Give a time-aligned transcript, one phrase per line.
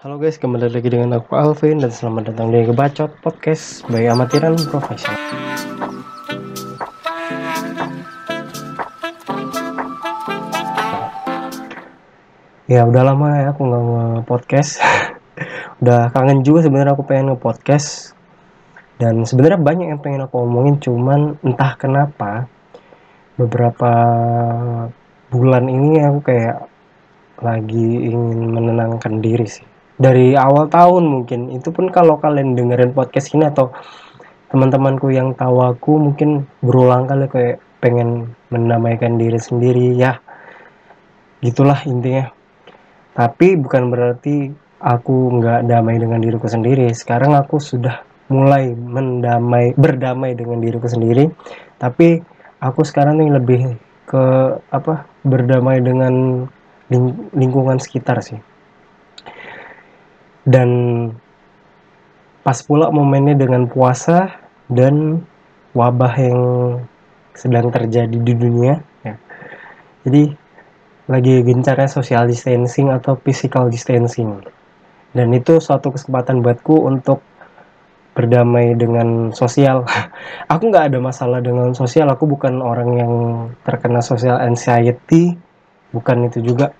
[0.00, 4.56] Halo guys, kembali lagi dengan aku Alvin dan selamat datang di Gebacot Podcast by Amatiran
[4.56, 5.20] Profesional.
[12.64, 14.80] Ya udah lama ya aku nggak nge-podcast.
[15.84, 18.16] udah kangen juga sebenarnya aku pengen nge-podcast.
[18.96, 22.48] Dan sebenarnya banyak yang pengen aku omongin cuman entah kenapa
[23.36, 23.92] beberapa
[25.28, 26.79] bulan ini aku kayak
[27.40, 29.66] lagi ingin menenangkan diri sih.
[30.00, 31.52] Dari awal tahun mungkin.
[31.52, 33.68] Itu pun kalau kalian dengerin podcast ini atau
[34.48, 40.20] teman-temanku yang tahu aku mungkin berulang kali kayak pengen mendamaikan diri sendiri ya.
[41.44, 42.32] Gitulah intinya.
[43.12, 44.48] Tapi bukan berarti
[44.80, 46.88] aku nggak damai dengan diriku sendiri.
[46.96, 48.00] Sekarang aku sudah
[48.32, 51.28] mulai mendamai berdamai dengan diriku sendiri.
[51.76, 52.20] Tapi
[52.60, 53.60] aku sekarang nih lebih
[54.08, 54.24] ke
[54.74, 56.44] apa berdamai dengan
[56.90, 58.38] ling lingkungan sekitar sih.
[60.44, 60.68] Dan
[62.42, 65.22] pas pula momennya dengan puasa dan
[65.76, 66.40] wabah yang
[67.30, 69.14] sedang terjadi di dunia ya.
[70.02, 70.34] jadi
[71.06, 74.42] lagi gencarnya social distancing atau physical distancing.
[75.10, 77.18] Dan itu suatu kesempatan buatku untuk
[78.14, 79.82] berdamai dengan sosial.
[80.52, 83.12] Aku nggak ada masalah dengan sosial aku bukan orang yang
[83.66, 85.34] terkena social anxiety
[85.90, 86.70] bukan itu juga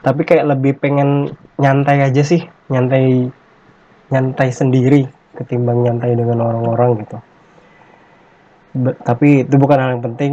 [0.00, 3.30] tapi kayak lebih pengen nyantai aja sih nyantai
[4.10, 7.18] nyantai sendiri ketimbang nyantai dengan orang-orang gitu.
[8.74, 10.32] Be tapi itu bukan hal yang penting.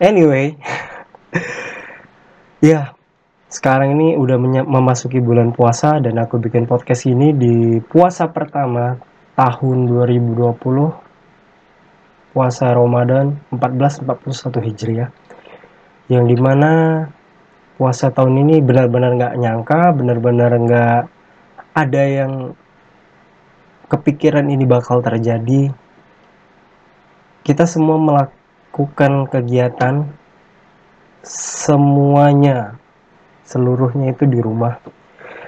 [0.00, 0.56] Anyway
[2.68, 2.92] ya
[3.48, 4.36] sekarang ini udah
[4.68, 9.00] memasuki bulan puasa dan aku bikin podcast ini di puasa pertama
[9.32, 11.08] tahun 2020
[12.36, 15.10] puasa Ramadan 1441 Hijriah
[16.12, 17.04] yang di mana
[17.78, 21.00] puasa tahun ini benar-benar nggak nyangka, benar-benar nggak
[21.78, 22.58] ada yang
[23.86, 25.70] kepikiran ini bakal terjadi.
[27.46, 30.10] Kita semua melakukan kegiatan
[31.22, 32.74] semuanya,
[33.46, 34.82] seluruhnya itu di rumah.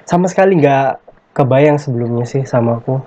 [0.06, 1.02] Sama sekali nggak
[1.34, 3.02] kebayang sebelumnya sih sama aku.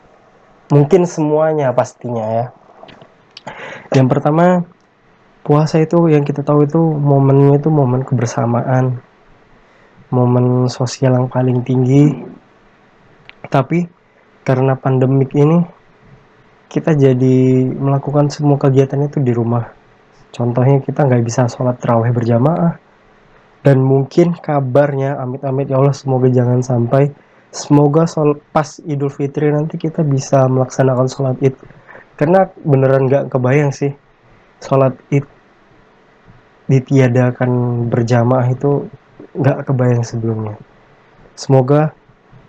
[0.75, 2.45] Mungkin semuanya pastinya ya.
[3.95, 4.67] Yang pertama,
[5.47, 8.99] puasa itu yang kita tahu itu momennya itu momen kebersamaan
[10.13, 12.13] momen sosial yang paling tinggi.
[13.49, 13.81] Tapi
[14.45, 15.57] karena pandemik ini
[16.69, 19.73] kita jadi melakukan semua kegiatan itu di rumah.
[20.29, 22.77] Contohnya kita nggak bisa sholat terawih berjamaah.
[23.63, 27.09] Dan mungkin kabarnya amit-amit ya Allah semoga jangan sampai.
[27.53, 31.53] Semoga sol pas Idul Fitri nanti kita bisa melaksanakan sholat id.
[32.17, 33.93] Karena beneran nggak kebayang sih
[34.61, 35.25] sholat id
[36.63, 37.51] ditiadakan
[37.91, 38.87] berjamaah itu
[39.33, 40.55] nggak kebayang sebelumnya.
[41.33, 41.97] Semoga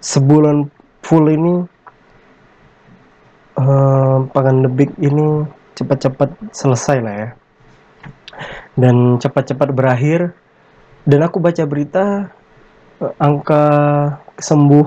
[0.04, 0.68] sebulan
[1.00, 1.64] full ini
[3.56, 7.28] uh, pandemik ini cepat-cepat selesai lah ya.
[8.76, 10.36] Dan cepat-cepat berakhir.
[11.04, 12.28] Dan aku baca berita
[13.00, 13.64] uh, angka
[14.40, 14.86] sembuh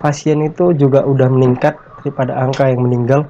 [0.00, 3.28] pasien itu juga udah meningkat daripada angka yang meninggal.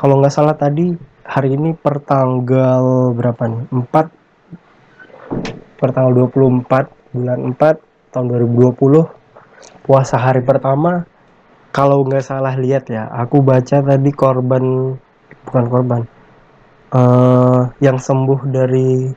[0.00, 0.96] Kalau nggak salah tadi
[1.28, 3.62] hari ini per tanggal berapa nih?
[3.72, 3.92] 4
[5.78, 8.74] per tanggal 24 bulan 4 tahun 2020
[9.84, 11.04] puasa hari pertama.
[11.68, 14.96] Kalau nggak salah lihat ya aku baca tadi korban
[15.44, 16.02] bukan korban
[16.92, 19.12] uh, yang sembuh dari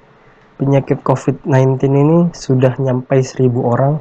[0.59, 3.97] penyakit COVID-19 ini sudah nyampe 1000 orang.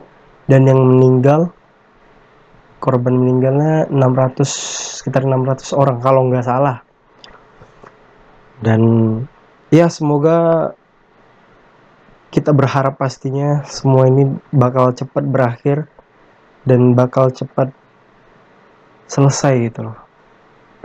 [0.51, 1.55] Dan yang meninggal
[2.83, 6.83] korban meninggalnya 600 sekitar 600 orang kalau nggak salah.
[8.61, 8.83] Dan
[9.71, 10.71] ya semoga
[12.31, 15.91] kita berharap pastinya semua ini bakal cepat berakhir
[16.63, 17.75] dan bakal cepat
[19.11, 19.99] selesai gitu loh.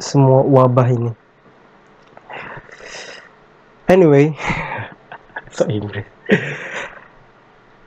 [0.02, 1.12] Semua wabah ini.
[3.86, 4.34] Anyway
[5.56, 6.10] so Inggris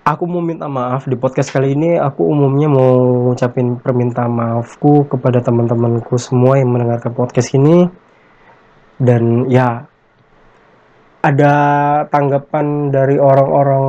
[0.08, 2.00] aku mau minta maaf di podcast kali ini.
[2.00, 7.84] Aku umumnya mau ngucapin permintaan maafku kepada teman-temanku semua yang mendengarkan podcast ini.
[8.96, 9.84] Dan ya
[11.18, 11.54] ada
[12.06, 13.86] tanggapan dari orang-orang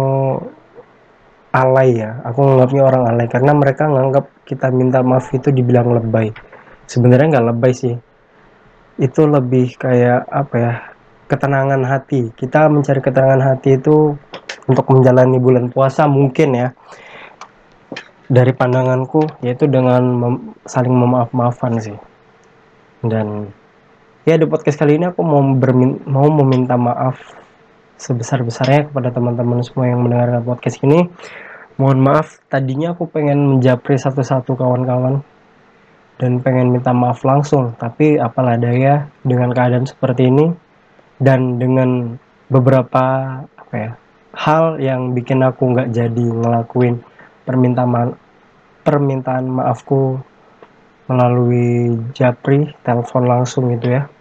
[1.53, 2.21] alay ya?
[2.25, 6.33] Aku nganggapnya orang alay karena mereka nganggap kita minta maaf itu dibilang lebay.
[6.89, 7.95] Sebenarnya nggak lebay sih.
[8.97, 10.73] Itu lebih kayak apa ya
[11.29, 12.33] ketenangan hati.
[12.33, 14.17] Kita mencari ketenangan hati itu
[14.65, 16.69] untuk menjalani bulan puasa mungkin ya.
[18.29, 20.33] Dari pandanganku yaitu dengan mem
[20.65, 21.97] saling memaaf-maafan sih.
[23.05, 23.53] Dan
[24.29, 27.17] ya di podcast kali ini aku mau bermin mau meminta maaf
[27.97, 31.09] sebesar besarnya kepada teman-teman semua yang mendengarkan podcast ini.
[31.81, 35.25] Mohon maaf tadinya aku pengen menjapri satu-satu kawan-kawan
[36.21, 40.53] dan pengen minta maaf langsung tapi apalah daya dengan keadaan seperti ini
[41.17, 42.19] dan dengan
[42.53, 43.05] beberapa
[43.41, 43.91] apa ya
[44.37, 47.01] hal yang bikin aku nggak jadi ngelakuin
[47.47, 48.13] permintaan
[48.83, 50.21] permintaan maafku
[51.07, 54.11] melalui japri telepon langsung gitu ya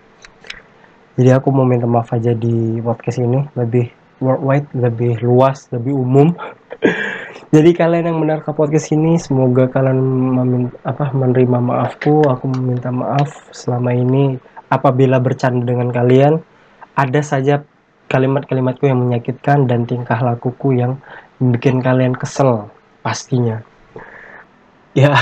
[1.19, 3.91] jadi aku mau minta maaf aja di podcast ini lebih
[4.23, 6.31] worldwide lebih luas lebih umum
[7.49, 12.21] Jadi kalian yang mendengar podcast ini semoga kalian apa menerima maafku.
[12.29, 14.37] Aku meminta maaf selama ini
[14.69, 16.45] apabila bercanda dengan kalian.
[16.93, 17.65] Ada saja
[18.13, 21.01] kalimat-kalimatku yang menyakitkan dan tingkah lakuku yang
[21.41, 22.69] bikin kalian kesel
[23.01, 23.65] pastinya.
[24.97, 25.15] Ya,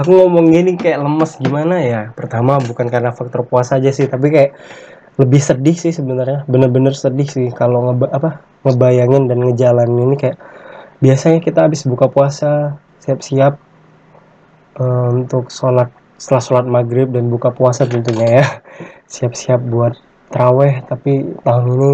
[0.00, 2.16] aku ngomong gini kayak lemes gimana ya?
[2.16, 4.56] Pertama bukan karena faktor puasa aja sih, tapi kayak
[5.20, 6.44] lebih sedih sih sebenarnya.
[6.48, 8.30] Bener-bener sedih sih kalau ngeba apa
[8.62, 10.38] ngebayangin dan ngejalanin ini kayak
[11.02, 13.58] biasanya kita habis buka puasa siap-siap
[14.78, 18.46] uh, untuk sholat setelah sholat maghrib dan buka puasa tentunya ya
[19.12, 19.98] siap-siap buat
[20.30, 21.90] teraweh tapi tahun ini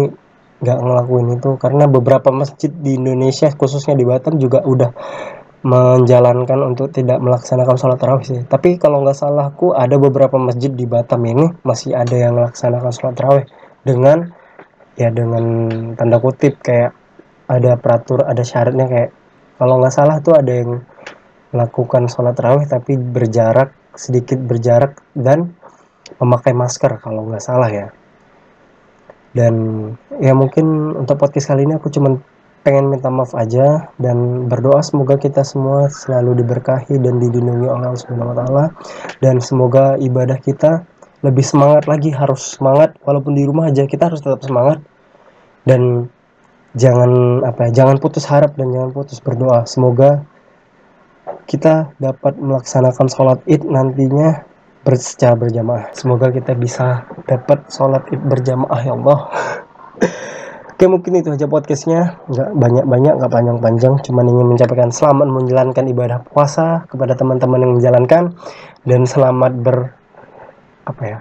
[0.59, 4.91] nggak ngelakuin itu karena beberapa masjid di Indonesia khususnya di Batam juga udah
[5.59, 8.39] menjalankan untuk tidak melaksanakan sholat tarawih sih.
[8.47, 12.91] Tapi kalau nggak salah aku ada beberapa masjid di Batam ini masih ada yang melaksanakan
[12.95, 13.45] sholat tarawih
[13.83, 14.31] dengan
[14.95, 15.43] ya dengan
[15.99, 16.95] tanda kutip kayak
[17.51, 19.11] ada peratur ada syaratnya kayak
[19.59, 20.79] kalau nggak salah tuh ada yang
[21.51, 25.51] melakukan sholat rawih tapi berjarak sedikit berjarak dan
[26.21, 27.87] memakai masker kalau nggak salah ya.
[29.35, 29.53] Dan
[30.17, 32.17] ya mungkin untuk podcast kali ini aku cuman
[32.69, 38.37] pengen minta maaf aja dan berdoa semoga kita semua selalu diberkahi dan dilindungi oleh Allah
[38.45, 38.65] taala.
[39.17, 40.85] Dan semoga ibadah kita
[41.25, 42.93] lebih semangat lagi harus semangat.
[43.01, 44.85] Walaupun di rumah aja kita harus tetap semangat.
[45.65, 46.13] Dan
[46.77, 49.65] jangan apa ya jangan putus harap dan jangan putus berdoa.
[49.65, 50.21] Semoga
[51.49, 54.45] kita dapat melaksanakan sholat id nantinya
[54.93, 55.89] secara berjamaah.
[55.97, 59.19] Semoga kita bisa dapat sholat id berjamaah ya Allah
[60.79, 62.23] Oke mungkin itu aja podcastnya.
[62.31, 63.99] Nggak banyak-banyak nggak panjang-panjang.
[63.99, 68.31] Cuman ingin mencapai selamat menjalankan ibadah puasa kepada teman-teman yang menjalankan.
[68.87, 69.91] Dan selamat ber
[70.87, 71.17] apa ya?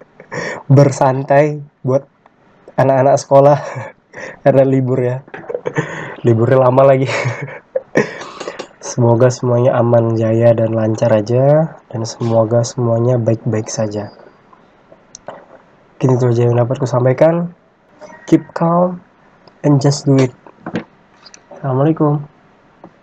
[0.72, 2.08] Bersantai buat
[2.80, 3.58] anak-anak sekolah.
[4.48, 5.20] Karena libur ya.
[6.24, 7.12] Liburnya lama lagi.
[8.88, 11.76] Semoga semuanya aman jaya dan lancar aja.
[11.92, 14.08] Dan semoga semuanya baik-baik saja.
[16.00, 17.57] Kini itu aja yang dapat kusampaikan
[18.28, 19.00] keep calm
[19.64, 20.32] and just do it.
[21.48, 22.28] Assalamualaikum